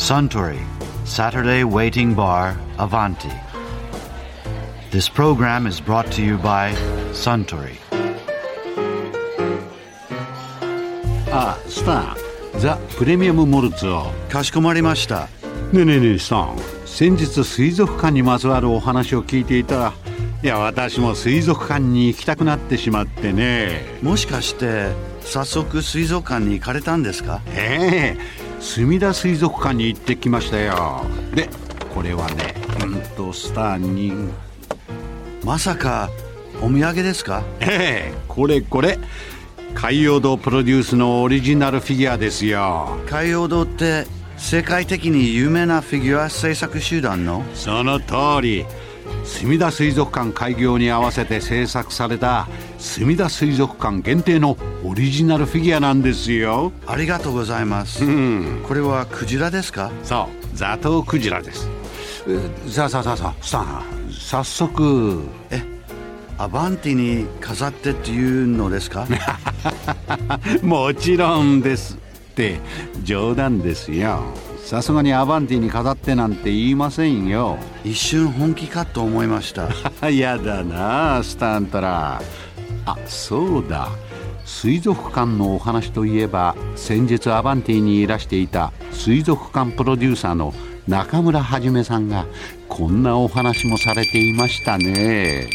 [0.00, 0.58] Suntory
[1.04, 3.28] Saturday Waiting Bar Avanti.
[4.90, 6.72] This program is brought to you by
[7.12, 7.76] Suntory.
[11.30, 15.28] あスターザ・プレミアム・モルツをかしこまりました。
[15.70, 16.56] ねえねえねえスタン
[16.86, 19.92] 先日水族館にまつわるお話を聞いていたら
[20.42, 24.88] いや私も水族館に行きたくなってしまってねもしかして
[25.20, 27.42] 早速水族館に行かれたんですか？
[27.48, 31.04] ええ墨田水族館に行ってきましたよ。
[31.34, 31.48] で
[31.94, 34.12] これはねうんとスターに
[35.44, 36.10] まさか
[36.62, 37.42] お土産ですか？
[37.60, 38.98] ええこれこれ
[39.74, 42.98] 海洋堂プロデュースのオリジナルフィギュアですよ。
[43.08, 47.44] 海洋堂って世界的に有名なフィギュア制作集団の？
[47.54, 48.66] その通り
[49.24, 56.72] 墨田水族館開業に合わせて制作された墨田水族館限定のオリジナルフィギュアなんですよ。
[56.86, 58.64] ありがとうございます、うん。
[58.66, 59.90] これはクジラですか？
[60.02, 61.68] そうザトウクジラです。
[62.28, 62.38] え
[62.70, 65.20] さあさあさあさあスタン早速。
[65.50, 65.62] え
[66.38, 69.06] アバンティに飾ってっていうのですか？
[70.62, 71.98] もちろんです
[72.30, 72.60] って
[73.02, 74.22] 冗談ですよ。
[74.64, 77.58] さすがにアバンティに飾ってなんて言いませんよ。
[77.84, 79.68] 一瞬本気かと思いました。
[80.08, 82.22] やだなスタントラ。
[82.86, 83.88] あそうだ。
[84.44, 90.54] 水族館のお話といえば先日アバンティにいらしていた水族館プロデューサーの
[90.88, 92.26] 中村はじめさんが
[92.68, 95.48] こんなお話もされていましたね。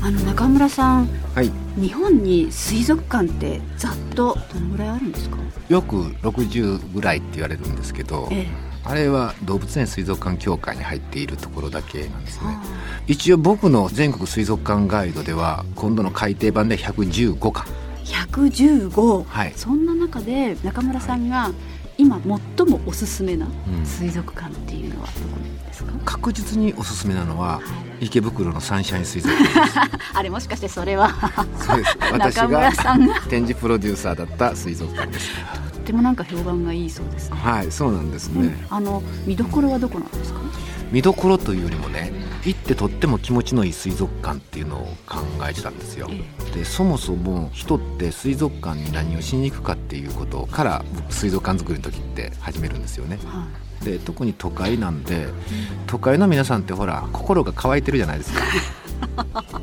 [0.00, 5.36] あの中村さんはい、日本に水族館ってざっとどのぐらいあるんですか？
[5.68, 8.46] よく60ぐらいって言われるんですけど、ええ。
[8.84, 12.46] あれは動物園水族館協会に入っているところだけなんですね。
[12.46, 12.62] は
[13.08, 17.66] 一応僕の全国水族館ガイドでは今度の改訂版で115巻
[18.04, 19.52] 115、はい。
[19.56, 21.50] そんな中で中村さんが
[21.96, 22.20] 今
[22.56, 23.86] 最もおすすめなうん。
[23.86, 25.18] 水族館っていうのはどこ
[25.66, 27.60] ですか、確実におすすめなのはは
[28.00, 29.60] 池袋のサンシャイン水族館で
[30.14, 31.10] あれもしかしてそれは
[31.58, 31.98] すそうです。
[32.12, 32.72] 私中が。
[33.28, 35.30] 展示プロデューサーだった水族館です。
[35.30, 38.66] とってもなんか評判がいいそうですね、はいそうなんですね、うん。
[38.70, 40.40] あの見どころはどこなんですか？
[40.90, 42.12] 見どころというよりもね
[42.44, 45.18] 行ってとっても気持ちのいい水族館っていうのを考
[45.48, 46.08] えてたんですよ。
[46.10, 46.24] え
[46.54, 53.18] でそもそも人って水族館に何をしに行くかっていうことから僕水族館作りの時って始めるんですよね。
[53.26, 53.46] は
[53.84, 55.28] で特に都会なんで
[55.86, 58.40] 都会の皆さんってほら心が乾いてるじゃないですか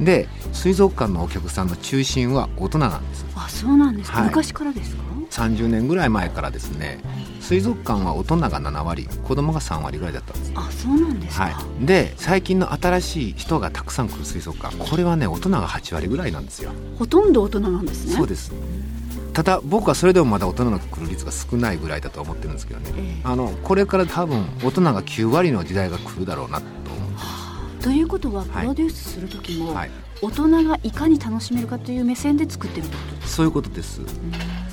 [0.00, 3.22] で水族館のお客さんの中心は大人なんです。
[3.22, 4.28] い、あそうなんですか、はい。
[4.28, 7.00] 昔からですか？30年ぐらい前からですね。
[7.40, 10.52] 水族館は大人が7割子供が3割ぐらいだったんです。
[10.54, 11.50] あそうなんですか、は
[11.82, 16.70] い、で最近の新しい人がたくさん来る水族館これはね大人が8割ぐらいなんですよ。
[16.98, 18.14] ほとんど大人なんですね。
[18.14, 18.52] そうです。
[19.34, 23.20] ただ僕はそれでもまだ大人の来る率が少ないぐらいだと思ってるんですけどね、ええ。
[23.24, 26.60] あのこれから多分大人が9割の時代が来るだろうな。
[26.60, 26.83] と思う
[27.84, 28.48] ということははい。
[28.62, 29.90] プロデュースする時も、はい。
[30.22, 33.26] 大人がいかに楽しめるかという目線で作ってるってこと？
[33.26, 34.00] そういうことです。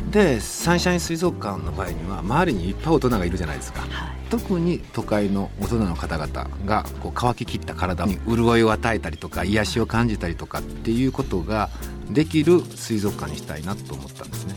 [0.09, 3.81] でサンシャイン水族館の場合には周りにいっぱい大人がいるじゃないですか。
[3.81, 3.89] はい。
[4.29, 11.69] 特に都会の大人の方々がこう乾ききった体に潤いを与えたりとか癒しを感じたりとかっていうことが
[12.09, 14.55] できる水族館にしたいなと思ったんですね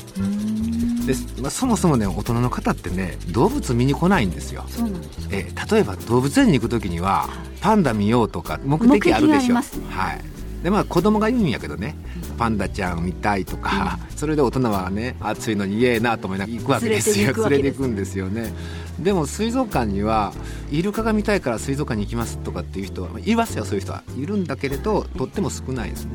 [1.06, 4.64] で、まあ、そもそもね大人の方ってね動物見に来ないんですよ。
[4.68, 7.28] そうなんですえー例えば動物園に行く時には
[7.60, 9.54] パンダ見ようとか目的あるでしょ。
[9.54, 9.62] ね。
[9.90, 10.20] はい。
[10.62, 11.94] でまあ子供が言うんやけどね
[12.38, 17.32] パンダちゃん見たいとか、それで大人はね暑いのにイエーなと思いながら行くわけですよ。
[17.48, 18.52] 連れて行くんですよね。
[18.98, 20.32] でも水族館には
[20.70, 24.02] イルカが見たいから水族館に行きますとかっていう人はまあいますよそういう人は。
[24.16, 26.12] いるんだけれどとっても少ないですね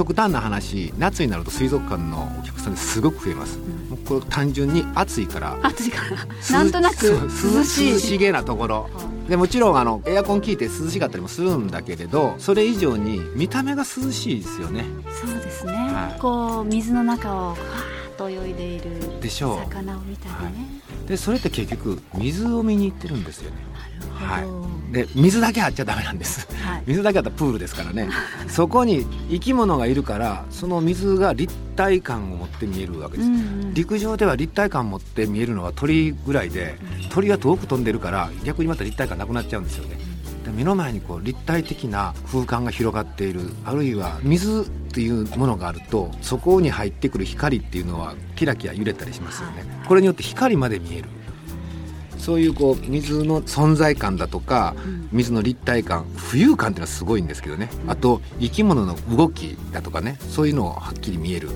[0.00, 6.26] 極端な話夏になると水族館のお客さんですごく増えます、もうこれ単純に暑いから暑いから。
[6.56, 7.92] なんとなく涼しい。
[7.92, 8.88] 涼しげなところ。
[9.28, 14.86] でもちろんあのエアコン効いて涼しかったりもするんだけれどそれ以上に見た目が涼しいですよね。
[15.22, 16.18] そうですね、はい。
[16.18, 19.58] こう水の中をわーっと泳いでいるでしょう。
[19.70, 23.58] 魚を見たりね、でそれって結局水を見に行ってるんですよね
[24.20, 26.46] なるほど、で水だけあっちゃダメなんです。
[26.62, 26.82] はい。
[26.86, 28.08] 水だけあったらプールですからね。
[28.48, 33.74] そこに生き物がいるからその水が立体感を持って見えるわけです、うんうん。
[33.74, 36.78] 陸上では立体感を持って見えるのは鳥ぐらいで
[37.10, 39.98] 鳥は遠く飛んでるから逆にまた立体感なくなっちゃうんですよね。
[40.44, 43.40] で目の前にこう立体的な空間が広がっている。
[43.64, 49.64] あるいは水っていうものがあるとそこに入ってくる光っていうのはキラキラ揺れたりしますよね。
[49.86, 51.08] これによって光まで見える
[52.20, 55.08] そういうこう水の存在感だとかうん。
[55.12, 57.68] 水の立体感浮遊感っていうのはすごいんですけどね。
[57.88, 61.48] あと生き物の動きだとかねそういうのをはっきり見える。
[61.48, 61.52] っ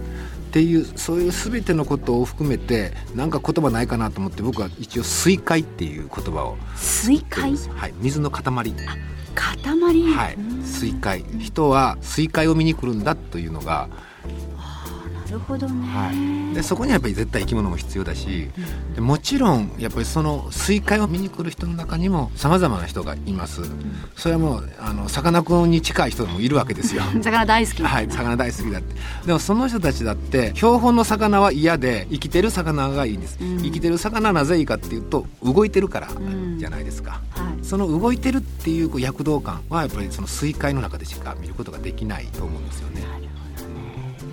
[0.55, 7.95] っていうそういう全てのことを含めてなんか言葉ないかなと思って僕は一応水塊っていう言葉を水塊はい。
[7.99, 8.45] 水の塊。
[8.45, 8.73] 塊。
[9.35, 10.37] はい。
[10.63, 14.14] 水塊人は水塊を見に来るんだというのがな
[15.35, 18.49] るほどね、はい、でそこにはやっぱり絶対生き物も必要だし、
[18.95, 23.63] でもちろんやっぱりその水海を見に来る人の中にもさまざまな人がいます、
[24.17, 27.03] それはもうあのさかなクンに近い人もいるわけですよ。
[27.23, 27.83] 魚大好き。
[27.83, 28.95] はい魚大好きだって。
[29.27, 33.59] でもその人たちだって標本の魚は嫌で生きてる魚がいいんです、うん。
[33.59, 36.59] 生きてる魚はなぜいいかっていうと動いてるからん。
[36.59, 37.65] じゃないですか、はい。
[37.65, 43.03] その動いてるっていうこう躍動感はやっぱりその水海の中でしか見ることができないと思うんですよね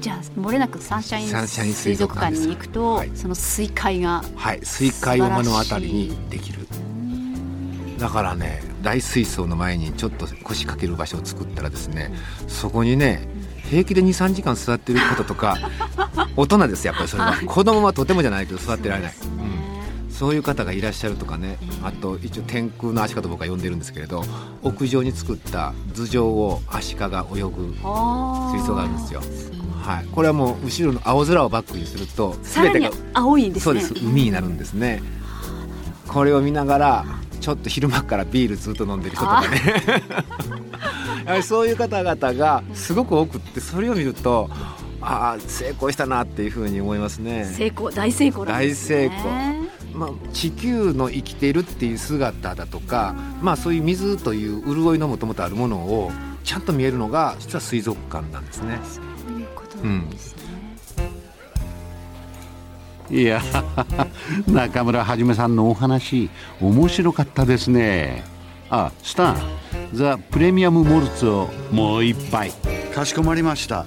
[0.01, 3.11] じゃあ漏れなくサンシャイン水族館に行くと、はい。
[3.13, 6.67] その水海がはい、水海を目の当たりにできる。
[7.99, 12.11] だからね大水槽の前にちょっと腰掛ける場所を作ったらですね
[12.47, 13.27] そこにね
[13.69, 15.55] 平気で23時間座ってることとか
[16.35, 17.37] 大人ですやっぱりそれは。
[17.45, 19.13] 子供はとてもじゃないけど座ってられない。
[19.13, 24.25] うん、そういう方がいらっしゃるとかねあと一応天空のアシカと僕は呼んでるんですけれど
[24.63, 27.75] 屋上に作った頭上をアシカが泳ぐ
[28.51, 29.21] 水槽があるんですよ
[29.81, 33.81] はい、これはもう後ろの青空をバックにするとさらに青いんですね。
[33.81, 34.05] そうです。
[34.05, 35.01] 海になるんですね。
[36.07, 37.05] これを見ながら
[37.39, 39.41] ちょっと昼間からビールずっと飲んでる人とか
[41.25, 41.41] ね。
[41.43, 44.49] そういう方々がすごく多くってそれを見ると
[45.01, 47.45] ああ成功したなっていうふうに思いますね。
[47.45, 48.51] 成功大成功ね。
[48.51, 49.11] 大成
[49.93, 56.11] まあ、地球の生きているっていう姿だとか、まあ、そういう水という潤いのもともとあるものを
[56.45, 58.79] ちゃんと見えるのが実は水族館なんですね。
[63.09, 63.41] いや
[64.47, 66.29] 中村はじめさんのお話
[66.61, 68.23] 面白かったですね。
[68.69, 69.37] あスタン
[69.93, 72.51] ザ・プレミアム・モルツをもう一杯。
[72.93, 73.85] かしこまりました。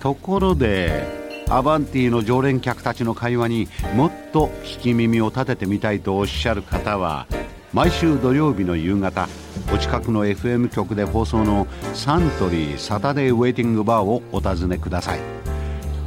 [0.00, 1.06] ところで
[1.48, 7.26] アバンティの常連客たちの会話にもっと聞き耳を立ててみたいとおっしゃる方は
[7.72, 9.28] 毎週土曜日の夕方
[9.72, 15.20] お近くの FM 局で放送のサントリーサタデーウェイティングバーをお尋ねください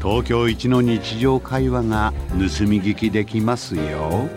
[0.02, 4.30] 東京一の日常会話が盗み聞きできますよ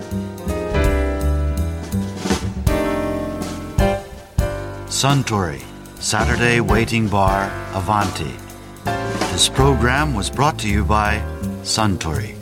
[4.88, 5.61] Suntory,
[6.00, 8.35] Saturday Waiting Bar, Avanti.
[9.31, 11.23] This program was brought to you by
[11.62, 12.38] Suntory.